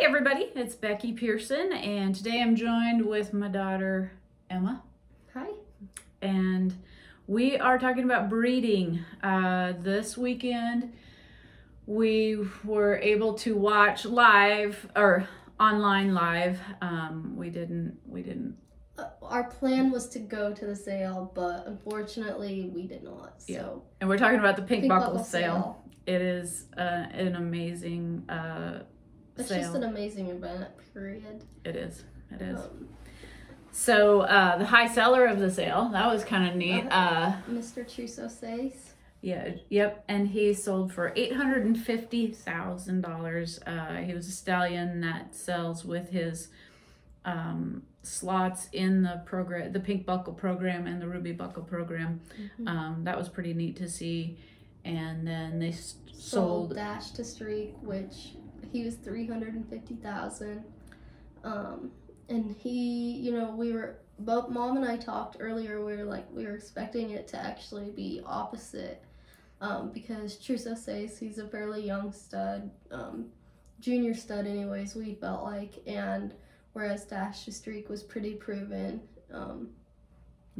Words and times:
everybody, 0.00 0.50
it's 0.54 0.74
Becky 0.74 1.12
Pearson, 1.12 1.72
and 1.72 2.14
today 2.14 2.40
I'm 2.40 2.56
joined 2.56 3.04
with 3.04 3.32
my 3.34 3.48
daughter 3.48 4.12
Emma, 4.48 4.82
Hi. 5.34 5.48
and 6.22 6.74
we 7.26 7.58
are 7.58 7.78
talking 7.78 8.04
about 8.04 8.28
breeding. 8.28 9.00
Uh, 9.22 9.72
this 9.78 10.16
weekend, 10.16 10.92
we 11.86 12.38
were 12.64 12.98
able 12.98 13.34
to 13.34 13.56
watch 13.56 14.04
live 14.04 14.88
or 14.94 15.28
online 15.58 16.14
live. 16.14 16.60
Um, 16.80 17.34
we 17.36 17.50
didn't, 17.50 17.98
we 18.06 18.22
didn't. 18.22 18.56
Uh, 18.96 19.08
our 19.22 19.44
plan 19.44 19.90
was 19.90 20.08
to 20.10 20.20
go 20.20 20.52
to 20.52 20.66
the 20.66 20.76
sale, 20.76 21.32
but 21.34 21.66
unfortunately 21.66 22.70
we 22.74 22.86
did 22.86 23.02
not. 23.02 23.42
So 23.42 23.52
Yeah. 23.52 23.68
And 24.00 24.08
we're 24.08 24.18
talking 24.18 24.38
about 24.38 24.56
the 24.56 24.62
Pink, 24.62 24.82
Pink 24.82 24.90
Buckle, 24.90 25.12
Buckle 25.12 25.24
sale. 25.24 25.84
It 26.06 26.22
is 26.22 26.66
uh, 26.76 27.06
an 27.12 27.36
amazing 27.36 28.24
uh, 28.30 28.84
It's 29.38 29.48
sale. 29.48 29.60
just 29.62 29.74
an 29.74 29.84
amazing 29.84 30.28
event, 30.28 30.66
period. 30.92 31.44
it 31.64 31.76
is. 31.76 32.04
It 32.30 32.42
is. 32.42 32.58
Um, 32.58 32.88
So 33.72 34.22
uh, 34.22 34.56
the 34.58 34.66
high 34.66 34.88
seller 34.88 35.26
of 35.26 35.38
the 35.38 35.50
sale, 35.50 35.88
that 35.92 36.06
was 36.12 36.24
kind 36.24 36.48
of 36.48 36.56
neat. 36.56 36.84
Uh, 36.90 37.34
Mr. 37.50 37.84
Trusso 37.84 38.28
says. 38.30 38.72
yeah, 39.20 39.50
yep, 39.68 40.04
and 40.08 40.28
he 40.28 40.52
sold 40.54 40.92
for 40.92 41.12
eight 41.16 41.34
hundred 41.36 41.64
and 41.64 41.78
fifty 41.78 42.26
thousand 42.28 43.02
dollars. 43.02 43.60
Uh, 43.66 43.96
he 43.96 44.14
was 44.14 44.26
a 44.28 44.32
stallion 44.32 45.00
that 45.02 45.34
sells 45.34 45.84
with 45.84 46.10
his 46.10 46.48
um, 47.24 47.82
slots 48.02 48.68
in 48.72 49.02
the 49.02 49.22
program, 49.26 49.72
the 49.72 49.80
Pink 49.80 50.06
Buckle 50.06 50.32
program 50.32 50.86
and 50.86 51.00
the 51.00 51.06
Ruby 51.08 51.32
Buckle 51.32 51.62
program. 51.62 52.20
Mhm. 52.60 52.68
Um, 52.68 53.04
that 53.04 53.16
was 53.18 53.28
pretty 53.28 53.54
neat 53.54 53.76
to 53.76 53.88
see. 53.88 54.38
And 54.84 55.26
then 55.26 55.58
they 55.58 55.68
s- 55.70 55.96
Sold 56.12 56.70
sold. 56.70 56.74
Dash 56.74 57.10
Ta 57.12 57.22
Streak, 57.22 57.74
which 57.80 58.34
he 58.72 58.84
was 58.84 58.96
three 58.96 59.26
hundred 59.26 59.54
and 59.54 59.68
fifty 59.68 59.94
thousand. 59.96 60.64
Um, 61.44 61.92
and 62.28 62.54
he, 62.58 63.12
you 63.12 63.30
know, 63.32 63.54
we 63.54 63.72
were 63.72 63.98
both 64.18 64.48
mom 64.50 64.76
and 64.76 64.84
I 64.84 64.96
talked 64.96 65.36
earlier. 65.38 65.84
We 65.84 65.96
were 65.96 66.04
like, 66.04 66.26
we 66.32 66.44
were 66.44 66.54
expecting 66.56 67.10
it 67.10 67.28
to 67.28 67.36
actually 67.38 67.90
be 67.90 68.20
opposite, 68.26 69.02
um, 69.60 69.90
because 69.92 70.36
Trusso 70.36 70.76
says 70.76 71.16
he's 71.18 71.38
a 71.38 71.46
fairly 71.46 71.84
young 71.86 72.10
stud, 72.12 72.68
um, 72.90 73.26
junior 73.80 74.14
stud, 74.14 74.46
anyways. 74.46 74.96
We 74.96 75.14
felt 75.14 75.44
like, 75.44 75.74
and 75.86 76.34
whereas 76.72 77.04
Dash 77.04 77.44
Ta 77.46 77.52
Streak 77.52 77.88
was 77.88 78.02
pretty 78.02 78.34
proven. 78.34 79.00
Um, 79.32 79.68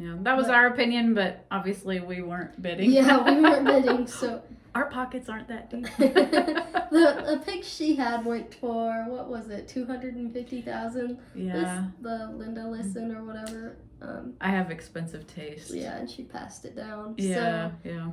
Yeah, 0.01 0.15
that 0.23 0.37
was 0.37 0.47
But- 0.47 0.55
our 0.55 0.67
opinion, 0.69 1.15
but 1.15 1.45
obviously 1.51 1.99
we 1.99 2.23
weren't 2.23 2.61
bidding. 2.63 2.93
yeah, 2.93 3.25
we 3.25 3.41
weren't 3.41 3.67
bidding, 3.73 4.07
so 4.07 4.43
Our 4.75 4.87
pockets 4.87 5.29
aren't 5.29 5.49
that 5.49 5.71
deep. 5.71 5.87
the 5.99 7.25
the 7.27 7.43
pick 7.45 7.65
she 7.65 7.97
had 7.97 8.25
went 8.25 8.55
for 8.55 9.05
what 9.09 9.29
was 9.29 9.49
it, 9.49 9.67
two 9.67 9.85
hundred 9.87 10.15
and 10.15 10.33
fifty 10.33 10.63
thousand? 10.63 11.19
yeah, 11.35 11.87
The 12.01 12.31
Linda 12.37 12.67
Listen 12.69 13.15
or 13.15 13.25
whatever. 13.25 13.77
Um, 14.01 14.35
I 14.41 14.51
have 14.51 14.71
expensive 14.71 15.27
taste. 15.27 15.75
yeah, 15.75 15.97
and 15.97 16.09
she 16.09 16.23
passed 16.23 16.65
it 16.65 16.77
down. 16.77 17.15
Yeah, 17.19 17.73
yeah. 17.83 18.11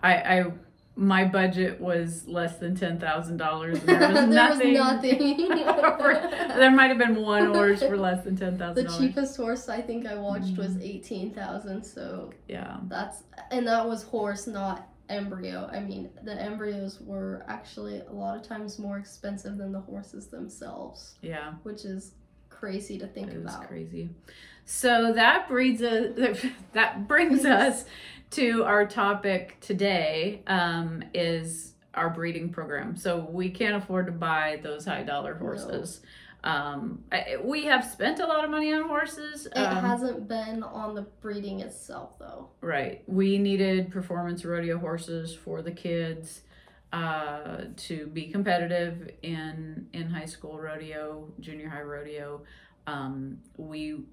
I, 0.00 0.14
I, 0.40 0.52
my 1.00 1.24
budget 1.24 1.80
was 1.80 2.26
less 2.26 2.56
than 2.58 2.74
ten 2.74 2.98
thousand 2.98 3.36
dollars. 3.36 3.78
There 3.84 3.98
was 4.00 4.14
there 4.14 4.26
nothing. 4.26 4.72
was 4.74 4.78
nothing. 4.78 5.48
for- 5.98 6.28
there 6.58 6.70
might 6.72 6.88
have 6.88 6.98
been 6.98 7.16
one 7.22 7.46
horse 7.54 7.80
for 7.80 7.96
less 7.96 8.24
than 8.24 8.36
ten 8.36 8.58
thousand. 8.58 8.84
The 8.84 8.98
cheapest 8.98 9.36
horse 9.36 9.68
I 9.68 9.80
think 9.80 10.06
I 10.06 10.16
watched 10.16 10.56
was 10.58 10.72
Mm. 10.76 10.82
eighteen 10.82 11.32
thousand. 11.32 11.84
So 11.84 12.32
Yeah, 12.48 12.78
that's 12.88 13.22
and 13.52 13.66
that 13.68 13.86
was 13.88 14.02
horse, 14.02 14.46
not 14.48 14.88
embryo. 15.08 15.70
I 15.72 15.80
mean, 15.80 16.10
the 16.24 16.34
embryos 16.34 17.00
were 17.00 17.44
actually 17.48 18.00
a 18.00 18.12
lot 18.12 18.36
of 18.36 18.42
times 18.42 18.78
more 18.78 18.98
expensive 18.98 19.56
than 19.56 19.70
the 19.72 19.80
horses 19.80 20.26
themselves, 20.26 21.14
yeah. 21.22 21.52
which 21.62 21.84
is 21.84 22.12
crazy 22.58 22.98
to 22.98 23.06
think 23.06 23.30
It 23.30 23.36
about. 23.36 23.68
crazy. 23.68 24.10
So 24.64 25.12
that 25.14 25.48
breeds 25.48 25.82
a 25.82 26.34
that 26.72 27.08
brings 27.08 27.44
us 27.44 27.84
to 28.32 28.64
our 28.64 28.86
topic 28.86 29.58
today. 29.60 30.42
Um, 30.46 31.02
is 31.14 31.74
our 31.94 32.10
breeding 32.10 32.50
program. 32.50 32.96
So 32.96 33.18
we 33.30 33.50
can't 33.50 33.76
afford 33.76 34.06
to 34.06 34.12
buy 34.12 34.60
those 34.62 34.84
high 34.84 35.02
dollar 35.02 35.34
horses. 35.34 36.00
Um, 36.44 37.02
I, 37.10 37.36
we 37.42 37.64
have 37.64 37.84
spent 37.84 38.20
a 38.20 38.26
lot 38.26 38.44
of 38.44 38.50
money 38.50 38.72
on 38.72 38.86
horses. 38.88 39.46
It 39.46 39.56
um, 39.58 39.84
hasn't 39.84 40.28
been 40.28 40.62
on 40.62 40.94
the 40.94 41.02
breeding 41.20 41.60
itself 41.60 42.18
though. 42.18 42.50
Right. 42.60 43.02
We 43.06 43.38
needed 43.38 43.90
performance 43.90 44.44
rodeo 44.44 44.78
horses 44.78 45.34
for 45.34 45.62
the 45.62 45.72
kids 45.72 46.42
uh, 46.92 47.64
to 47.76 48.06
be 48.08 48.28
competitive 48.28 49.10
in 49.22 49.88
in 49.92 50.08
high 50.10 50.24
school 50.24 50.58
rodeo, 50.58 51.30
junior 51.40 51.68
high 51.68 51.82
rodeo. 51.82 52.42
Um, 52.86 53.38
we 53.56 54.04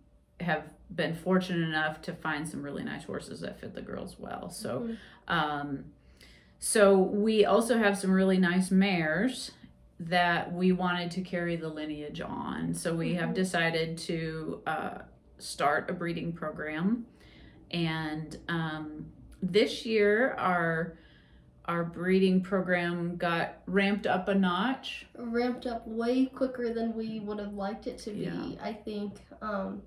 have 0.42 0.64
been 0.94 1.16
fortunate 1.16 1.66
enough 1.68 2.02
to 2.02 2.14
find 2.14 2.48
some 2.48 2.62
really 2.62 2.84
nice 2.84 3.06
horses 3.06 3.40
that 3.40 3.60
fit 3.60 3.74
the 3.74 3.82
girls 3.82 4.20
well. 4.20 4.50
So, 4.50 4.82
Mhm. 4.82 4.98
um, 5.30 5.86
so 6.60 6.98
we 6.98 7.46
also 7.46 7.78
have 7.78 7.98
some 7.98 8.12
really 8.12 8.38
nice 8.38 8.70
mares 8.72 9.52
that 10.00 10.52
we 10.52 10.74
wanted 10.74 11.10
to 11.12 11.22
carry 11.22 11.56
the 11.56 11.70
lineage 11.70 12.20
on. 12.20 12.74
So 12.74 12.94
we 12.94 13.14
have 13.14 13.30
Mhm. 13.30 13.36
decided 13.36 13.98
to 14.00 14.62
uh, 14.68 14.98
start 15.38 15.90
a 15.90 15.94
breeding 15.94 16.34
program, 16.34 17.06
and 17.72 18.38
um, 18.50 19.06
this 19.42 19.86
year 19.86 20.34
our 20.34 20.98
our 21.68 21.84
breeding 21.84 22.42
program 22.42 23.16
got 23.18 23.60
ramped 23.66 24.06
up 24.08 24.28
a 24.28 24.36
notch. 24.36 25.06
ramped 25.18 25.66
up 25.66 25.88
way 25.88 26.26
quicker 26.28 26.74
than 26.74 26.96
we 26.96 27.20
would 27.20 27.40
have 27.40 27.54
liked 27.54 27.88
it 27.88 27.98
to 28.00 28.12
be. 28.12 28.22
Yeah. 28.26 28.50
I 28.62 28.74
think 28.74 29.14
um, 29.42 29.82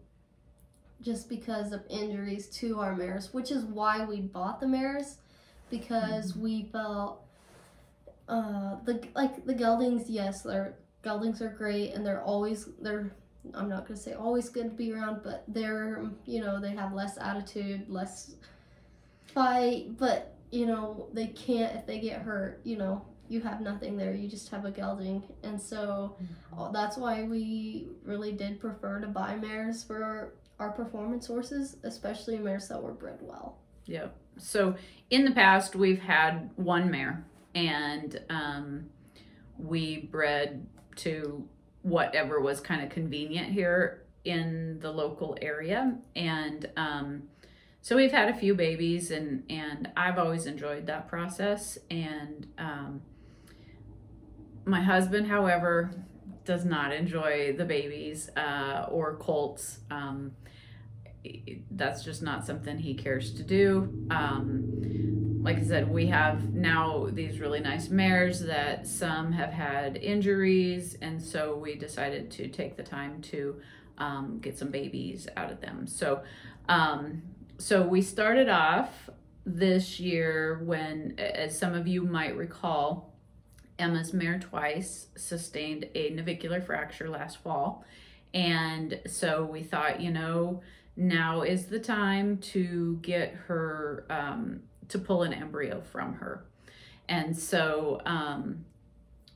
just 1.00 1.28
because 1.28 1.72
of 1.72 1.82
injuries 1.88 2.48
to 2.58 2.80
our 2.80 2.94
mares, 2.96 3.32
which 3.32 3.50
is 3.52 3.64
why 3.64 4.04
we 4.04 4.20
bought 4.20 4.60
the 4.60 4.66
mares, 4.68 5.18
because 5.70 6.32
Mm-hmm. 6.32 6.42
we 6.42 6.62
felt 6.72 7.22
uh, 8.28 8.76
the 8.84 9.02
like 9.14 9.44
the 9.46 9.54
geldings. 9.54 10.04
Yes, 10.08 10.42
their 10.42 10.74
geldings 11.04 11.40
are 11.40 11.48
great, 11.48 11.92
and 11.94 12.04
they're 12.04 12.22
always 12.22 12.68
they're. 12.80 13.12
I'm 13.54 13.68
not 13.68 13.86
gonna 13.86 13.98
say 13.98 14.12
always 14.14 14.48
good 14.48 14.64
to 14.70 14.76
be 14.76 14.92
around, 14.92 15.20
but 15.22 15.44
they're 15.48 16.02
you 16.26 16.40
know 16.40 16.60
they 16.60 16.72
have 16.72 16.92
less 16.92 17.16
attitude, 17.18 17.88
less 17.88 18.34
fight, 19.32 19.96
but 19.96 20.34
you 20.50 20.66
know 20.66 21.08
they 21.12 21.28
can't 21.28 21.74
if 21.76 21.86
they 21.86 21.98
get 21.98 22.22
hurt. 22.22 22.60
You 22.64 22.76
know 22.76 23.04
you 23.28 23.40
have 23.42 23.60
nothing 23.60 23.96
there. 23.96 24.14
You 24.14 24.28
just 24.28 24.50
have 24.50 24.64
a 24.64 24.70
gelding, 24.70 25.22
and 25.42 25.60
so 25.60 26.16
uh, 26.56 26.70
that's 26.72 26.96
why 26.96 27.22
we 27.24 27.88
really 28.04 28.32
did 28.32 28.60
prefer 28.60 29.00
to 29.00 29.06
buy 29.06 29.36
mares 29.36 29.84
for 29.84 30.02
our, 30.02 30.32
our 30.58 30.72
performance 30.72 31.26
horses, 31.26 31.76
especially 31.84 32.38
mares 32.38 32.68
that 32.68 32.82
were 32.82 32.92
bred 32.92 33.18
well. 33.20 33.58
Yeah. 33.84 34.06
So 34.38 34.76
in 35.10 35.24
the 35.24 35.32
past, 35.32 35.76
we've 35.76 36.00
had 36.00 36.50
one 36.56 36.90
mare, 36.90 37.24
and 37.54 38.20
um, 38.30 38.86
we 39.58 40.08
bred 40.10 40.66
to 40.96 41.46
whatever 41.82 42.40
was 42.40 42.60
kind 42.60 42.82
of 42.82 42.90
convenient 42.90 43.52
here 43.52 44.04
in 44.24 44.78
the 44.80 44.90
local 44.90 45.36
area, 45.42 45.96
and 46.16 46.68
um, 46.76 47.22
so 47.88 47.96
we've 47.96 48.12
had 48.12 48.28
a 48.28 48.34
few 48.34 48.54
babies, 48.54 49.10
and 49.10 49.44
and 49.48 49.90
I've 49.96 50.18
always 50.18 50.44
enjoyed 50.44 50.88
that 50.88 51.08
process. 51.08 51.78
And 51.90 52.46
um, 52.58 53.00
my 54.66 54.82
husband, 54.82 55.26
however, 55.26 55.90
does 56.44 56.66
not 56.66 56.92
enjoy 56.92 57.54
the 57.56 57.64
babies 57.64 58.28
uh, 58.36 58.84
or 58.90 59.16
colts. 59.16 59.78
Um, 59.90 60.32
that's 61.70 62.04
just 62.04 62.20
not 62.20 62.44
something 62.44 62.76
he 62.76 62.92
cares 62.92 63.32
to 63.32 63.42
do. 63.42 64.06
Um, 64.10 65.40
like 65.42 65.56
I 65.56 65.62
said, 65.62 65.88
we 65.88 66.08
have 66.08 66.52
now 66.52 67.08
these 67.10 67.40
really 67.40 67.60
nice 67.60 67.88
mares 67.88 68.40
that 68.40 68.86
some 68.86 69.32
have 69.32 69.54
had 69.54 69.96
injuries, 69.96 70.94
and 71.00 71.22
so 71.22 71.56
we 71.56 71.74
decided 71.74 72.30
to 72.32 72.48
take 72.48 72.76
the 72.76 72.82
time 72.82 73.22
to 73.22 73.62
um, 73.96 74.40
get 74.42 74.58
some 74.58 74.68
babies 74.68 75.26
out 75.38 75.50
of 75.50 75.62
them. 75.62 75.86
So, 75.86 76.20
um, 76.68 77.22
so 77.58 77.82
we 77.82 78.02
started 78.02 78.48
off 78.48 79.10
this 79.44 79.98
year 80.00 80.60
when, 80.64 81.14
as 81.18 81.58
some 81.58 81.74
of 81.74 81.86
you 81.86 82.02
might 82.02 82.36
recall, 82.36 83.14
Emma's 83.78 84.12
mare 84.12 84.38
twice 84.38 85.06
sustained 85.16 85.88
a 85.94 86.10
navicular 86.10 86.60
fracture 86.60 87.08
last 87.08 87.38
fall, 87.38 87.84
and 88.34 89.00
so 89.06 89.44
we 89.44 89.62
thought, 89.62 90.00
you 90.00 90.10
know 90.10 90.62
now 90.98 91.42
is 91.42 91.66
the 91.66 91.78
time 91.78 92.38
to 92.38 92.98
get 93.02 93.32
her 93.32 94.04
um, 94.10 94.60
to 94.88 94.98
pull 94.98 95.22
an 95.22 95.32
embryo 95.32 95.80
from 95.80 96.14
her. 96.14 96.44
And 97.08 97.38
so 97.38 98.02
um, 98.04 98.64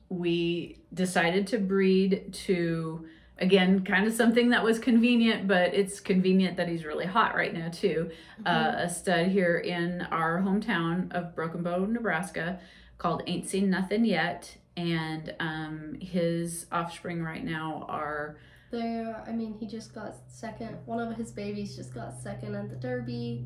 we 0.09 0.81
decided 0.93 1.47
to 1.47 1.57
breed 1.57 2.33
to 2.33 3.05
again, 3.39 3.83
kind 3.83 4.05
of 4.05 4.13
something 4.13 4.49
that 4.49 4.63
was 4.63 4.79
convenient, 4.79 5.47
but 5.47 5.73
it's 5.73 5.99
convenient 5.99 6.57
that 6.57 6.67
he's 6.67 6.85
really 6.85 7.05
hot 7.05 7.35
right 7.35 7.53
now 7.53 7.69
too. 7.69 8.11
Uh, 8.45 8.73
a 8.77 8.89
stud 8.89 9.27
here 9.27 9.57
in 9.57 10.01
our 10.11 10.39
hometown 10.41 11.11
of 11.13 11.35
Broken 11.35 11.63
Bow, 11.63 11.85
Nebraska, 11.85 12.59
called 12.97 13.23
Ain't 13.27 13.49
Seen 13.49 13.69
Nothing 13.69 14.05
Yet, 14.05 14.55
and 14.77 15.33
um, 15.39 15.97
his 15.99 16.67
offspring 16.71 17.23
right 17.23 17.43
now 17.43 17.85
are 17.89 18.37
There, 18.71 19.23
I 19.27 19.31
mean, 19.31 19.55
he 19.59 19.67
just 19.67 19.93
got 19.93 20.15
second. 20.27 20.77
One 20.85 20.99
of 20.99 21.15
his 21.17 21.31
babies 21.31 21.75
just 21.75 21.93
got 21.93 22.19
second 22.19 22.55
at 22.55 22.69
the 22.69 22.75
Derby. 22.75 23.45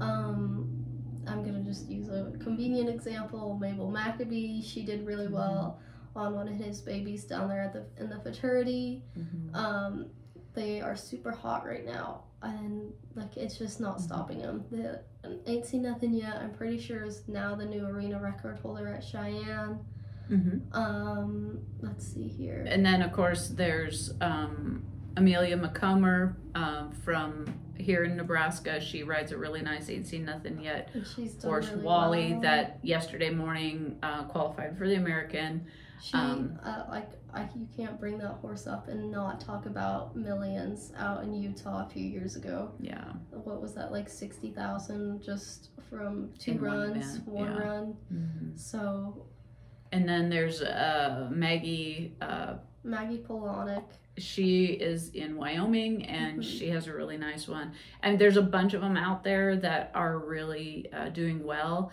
Um, 0.00 0.84
I'm 1.26 1.44
gonna 1.44 1.62
just 1.62 1.88
use 1.88 2.08
a 2.08 2.32
convenient 2.42 2.88
example. 2.88 3.58
Mabel 3.60 3.90
Maccabee, 3.90 4.62
she 4.62 4.84
did 4.84 5.04
really 5.04 5.28
well 5.28 5.80
on 6.16 6.34
one 6.34 6.48
of 6.48 6.54
his 6.54 6.80
babies 6.80 7.24
down 7.24 7.48
there 7.48 7.62
at 7.62 7.72
the 7.72 7.84
in 8.02 8.08
the 8.08 8.18
fraternity. 8.20 9.02
Um, 9.54 10.06
they 10.54 10.80
are 10.80 10.96
super 10.96 11.30
hot 11.30 11.66
right 11.66 11.84
now, 11.84 12.24
and 12.42 12.92
like 13.14 13.36
it's 13.36 13.58
just 13.58 13.78
not 13.80 14.00
stopping 14.00 14.38
them. 14.38 14.64
The 14.70 15.00
ain't 15.46 15.66
seen 15.66 15.82
nothing 15.82 16.14
yet. 16.14 16.36
I'm 16.36 16.52
pretty 16.52 16.80
sure 16.80 17.04
is 17.04 17.22
now 17.28 17.54
the 17.54 17.66
new 17.66 17.86
arena 17.86 18.18
record 18.20 18.58
holder 18.58 18.88
at 18.88 19.04
Cheyenne. 19.04 19.78
Mhm. 20.30 20.74
Um, 20.74 21.58
let's 21.80 22.04
see 22.06 22.26
here. 22.26 22.64
And 22.68 22.84
then, 22.84 23.00
of 23.02 23.12
course, 23.12 23.48
there's 23.48 24.12
um, 24.20 24.82
Amelia 25.16 25.56
McComber 25.56 26.34
um, 26.56 26.90
from 27.04 27.46
here 27.78 28.02
in 28.04 28.16
Nebraska. 28.16 28.80
She 28.80 29.02
rides 29.04 29.30
a 29.30 29.36
really 29.36 29.62
nice 29.62 29.88
Ain't 29.88 30.06
Seen 30.06 30.24
Nothing 30.24 30.60
Yet 30.60 30.88
And 30.94 31.06
she's 31.06 31.34
done 31.34 31.50
horse, 31.50 31.68
really 31.68 31.82
Wally, 31.84 32.32
well. 32.32 32.40
that 32.40 32.78
yesterday 32.82 33.30
morning 33.30 33.98
uh, 34.02 34.24
qualified 34.24 34.76
for 34.76 34.88
the 34.88 34.94
American. 34.96 35.66
She, 36.00 36.16
Um, 36.16 36.58
uh, 36.62 36.84
like, 36.88 37.10
I, 37.32 37.48
you 37.54 37.66
can't 37.76 37.98
bring 37.98 38.18
that 38.18 38.32
horse 38.42 38.66
up 38.66 38.88
and 38.88 39.10
not 39.10 39.40
talk 39.40 39.66
about 39.66 40.14
millions 40.16 40.92
out 40.96 41.22
in 41.24 41.34
Utah 41.34 41.86
a 41.86 41.88
few 41.88 42.04
years 42.04 42.36
ago. 42.36 42.70
Yeah. 42.80 43.04
What 43.30 43.60
was 43.62 43.74
that, 43.74 43.92
like 43.92 44.08
60,000 44.08 45.22
just 45.22 45.70
from 45.90 46.30
two 46.38 46.52
In 46.52 46.60
runs, 46.60 47.14
event, 47.16 47.28
one 47.28 47.44
yeah. 47.52 47.58
run? 47.58 47.96
Mhm. 48.12 48.58
So, 48.58 49.26
And 49.92 50.08
then 50.08 50.28
there's 50.28 50.62
uh, 50.62 51.28
Maggie. 51.32 52.16
Uh, 52.20 52.54
Maggie 52.84 53.18
Poloncic. 53.26 53.84
she 54.18 54.66
is 54.66 55.10
in 55.10 55.36
Wyoming 55.36 56.06
and 56.06 56.40
Mhm. 56.40 56.42
she 56.44 56.68
has 56.70 56.86
a 56.86 56.94
really 56.94 57.16
nice 57.18 57.46
one. 57.48 57.72
And 58.02 58.18
there's 58.18 58.36
a 58.38 58.42
bunch 58.42 58.72
of 58.74 58.80
them 58.80 58.96
out 58.96 59.22
there 59.24 59.56
that 59.56 59.90
are 59.94 60.18
really 60.18 60.90
uh, 60.92 61.08
doing 61.10 61.44
well. 61.44 61.90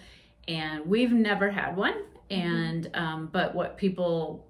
And 0.47 0.85
we've 0.85 1.11
never 1.11 1.51
had 1.51 1.75
one. 1.75 2.03
And 2.29 2.89
um, 2.93 3.29
but 3.31 3.53
what 3.53 3.77
people 3.77 4.47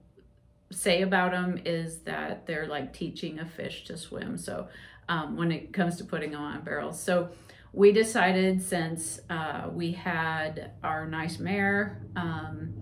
say 0.71 1.01
about 1.01 1.31
them 1.31 1.59
is 1.65 1.99
that 1.99 2.45
they're 2.47 2.67
like 2.67 2.93
teaching 2.93 3.39
a 3.39 3.45
fish 3.45 3.85
to 3.85 3.97
swim. 3.97 4.37
So 4.37 4.67
um, 5.09 5.37
when 5.37 5.51
it 5.51 5.73
comes 5.73 5.97
to 5.97 6.03
putting 6.03 6.31
them 6.31 6.41
on 6.41 6.61
barrels, 6.61 7.01
so 7.01 7.29
we 7.73 7.91
decided 7.91 8.61
since 8.61 9.19
uh, 9.29 9.67
we 9.71 9.91
had 9.91 10.71
our 10.83 11.07
nice 11.07 11.39
mare 11.39 12.01
um, 12.15 12.73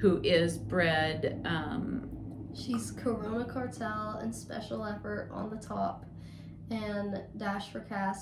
who 0.00 0.20
is 0.22 0.56
bred. 0.56 1.42
Um, 1.44 2.08
She's 2.54 2.90
Corona 2.90 3.44
Cartel 3.44 4.18
and 4.20 4.34
Special 4.34 4.84
Effort 4.84 5.28
on 5.32 5.50
the 5.50 5.56
top, 5.56 6.04
and 6.70 7.22
Dash 7.36 7.70
for 7.70 7.80
Cash, 7.80 8.16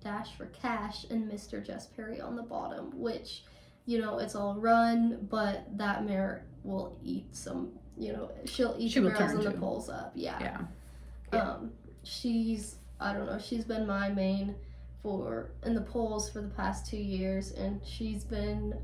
Dash 0.00 0.34
for 0.36 0.46
Cash, 0.46 1.06
and 1.10 1.30
Mr. 1.30 1.64
Jess 1.64 1.86
Perry 1.86 2.20
on 2.20 2.34
the 2.34 2.42
bottom. 2.42 2.90
Which, 2.98 3.42
you 3.88 3.98
know, 3.98 4.18
it's 4.18 4.34
all 4.34 4.54
run, 4.56 5.26
but 5.30 5.64
that 5.78 6.04
mare 6.04 6.44
will 6.62 6.98
eat 7.02 7.34
some. 7.34 7.70
You 7.96 8.12
know, 8.12 8.30
she'll 8.44 8.76
eat 8.78 8.92
She 8.92 9.00
the 9.00 9.06
will 9.06 9.12
barrels 9.16 9.46
and 9.46 9.54
the 9.54 9.58
poles 9.58 9.88
up. 9.88 10.12
Yeah. 10.14 10.36
yeah. 10.38 10.60
Yeah. 11.32 11.40
Um, 11.40 11.72
she's 12.02 12.76
I 13.00 13.14
don't 13.14 13.24
know. 13.24 13.38
She's 13.38 13.64
been 13.64 13.86
my 13.86 14.10
main 14.10 14.56
for 15.02 15.52
in 15.64 15.74
the 15.74 15.80
poles 15.80 16.28
for 16.28 16.42
the 16.42 16.50
past 16.50 16.84
two 16.90 16.98
years, 16.98 17.52
and 17.52 17.80
she's 17.82 18.24
been 18.24 18.74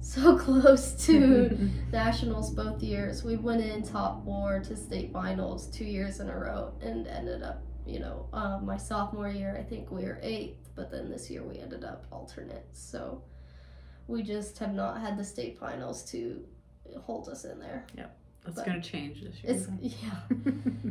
so 0.00 0.36
close 0.44 1.06
to 1.06 1.70
nationals 1.92 2.50
both 2.50 2.82
years. 2.82 3.22
We 3.22 3.36
went 3.36 3.62
in 3.62 3.84
top 3.84 4.24
four 4.24 4.58
to 4.64 4.74
state 4.74 5.12
finals 5.12 5.68
two 5.68 5.84
years 5.84 6.18
in 6.18 6.28
a 6.28 6.36
row 6.36 6.72
and 6.82 7.06
ended 7.06 7.44
up, 7.44 7.62
you 7.86 8.00
know, 8.00 8.26
uh, 8.32 8.58
my 8.60 8.76
sophomore 8.76 9.28
year, 9.28 9.56
I 9.56 9.62
think 9.62 9.92
we 9.92 10.02
were 10.02 10.18
eighth, 10.20 10.68
but 10.74 10.90
then 10.90 11.08
this 11.08 11.30
year 11.30 11.44
we 11.44 11.60
ended 11.60 11.84
up 11.84 12.06
alternate. 12.10 12.66
So 12.72 13.22
we 14.08 14.22
just 14.22 14.58
have 14.58 14.74
not 14.74 15.00
had 15.00 15.16
the 15.16 15.24
state 15.24 15.58
finals 15.58 16.02
to 16.10 16.44
hold 17.02 17.28
us 17.28 17.44
in 17.44 17.60
there. 17.60 17.86
Yep. 17.96 18.16
That's 18.44 18.56
But 18.56 18.66
gonna 18.66 18.82
change 18.82 19.22
this 19.22 19.42
year. 19.42 19.54
It's, 19.54 19.68
yeah. 19.80 20.90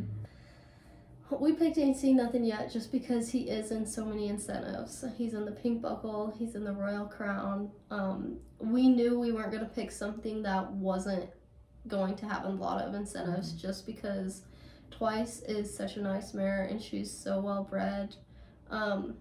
We 1.30 1.52
picked 1.52 1.76
Ain't 1.76 1.98
Seen 1.98 2.16
Nothing 2.16 2.42
Yet 2.42 2.72
just 2.72 2.90
because 2.90 3.30
he 3.30 3.50
is 3.50 3.70
in 3.70 3.84
so 3.84 4.02
many 4.04 4.28
incentives. 4.28 5.04
He's 5.18 5.34
in 5.34 5.44
the 5.44 5.52
Pink 5.52 5.82
Buckle, 5.82 6.34
he's 6.38 6.54
in 6.54 6.64
the 6.64 6.72
Royal 6.72 7.04
Crown. 7.04 7.70
Um, 7.90 8.38
we 8.58 8.88
knew 8.88 9.20
we 9.20 9.32
weren't 9.32 9.52
going 9.52 9.62
to 9.62 9.70
pick 9.70 9.90
something 9.90 10.42
that 10.44 10.72
wasn't 10.72 11.28
going 11.86 12.16
to 12.16 12.26
have 12.26 12.44
a 12.44 12.48
lot 12.48 12.82
of 12.82 12.94
incentives 12.94 13.52
just 13.52 13.84
because 13.84 14.42
Twice 14.90 15.42
is 15.42 15.74
such 15.74 15.96
a 15.96 16.00
nice 16.00 16.34
mare 16.34 16.64
and 16.70 16.80
she's 16.80 17.10
so 17.10 17.40
well 17.40 17.62
bred. 17.62 18.16
Um, 18.70 19.14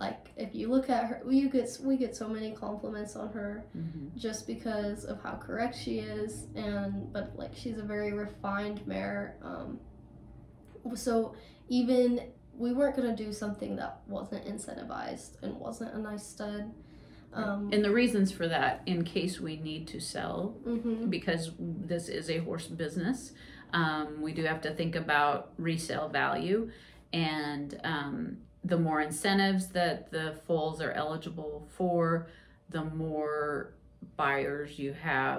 like 0.00 0.30
if 0.36 0.54
you 0.54 0.68
look 0.68 0.88
at 0.90 1.04
her, 1.06 1.22
you 1.28 1.48
get 1.48 1.68
we 1.82 1.96
get 1.96 2.14
so 2.14 2.28
many 2.28 2.52
compliments 2.52 3.16
on 3.16 3.28
her 3.32 3.64
Mhm. 3.76 4.16
just 4.16 4.46
because 4.46 5.04
of 5.04 5.20
how 5.22 5.34
correct 5.36 5.76
she 5.76 5.98
is 5.98 6.46
and 6.54 7.12
but 7.12 7.36
like 7.36 7.54
she's 7.54 7.78
a 7.78 7.82
very 7.82 8.12
refined 8.12 8.86
mare 8.86 9.36
um 9.42 9.80
so 10.94 11.34
even 11.68 12.20
we 12.54 12.72
weren't 12.72 12.96
going 12.96 13.14
to 13.14 13.24
do 13.24 13.32
something 13.32 13.76
that 13.76 14.00
wasn't 14.06 14.44
incentivized 14.46 15.40
and 15.42 15.54
wasn't 15.58 15.92
a 15.94 15.98
nice 15.98 16.26
stud 16.26 16.72
um 17.32 17.68
And 17.72 17.84
the 17.84 17.90
reasons 17.92 18.32
for 18.32 18.48
that, 18.48 18.80
in 18.86 19.04
case 19.04 19.38
we 19.38 19.56
need 19.56 19.86
to 19.88 20.00
sell, 20.00 20.56
mhm, 20.64 21.10
because 21.10 21.52
this 21.58 22.08
is 22.08 22.30
a 22.30 22.38
horse 22.38 22.66
business, 22.68 23.32
um, 23.74 24.22
we 24.22 24.32
do 24.32 24.44
have 24.44 24.62
to 24.62 24.70
think 24.70 24.96
about 24.96 25.52
resale 25.58 26.08
value. 26.08 26.70
And 27.12 27.78
um, 27.84 28.38
the 28.68 28.78
more 28.78 29.00
incentives 29.00 29.68
that 29.68 30.10
the 30.10 30.34
foals 30.46 30.80
are 30.80 30.92
eligible 30.92 31.66
for, 31.76 32.28
the 32.68 32.84
more 32.84 33.72
buyers 34.16 34.78
you 34.78 34.92
have 34.92 35.36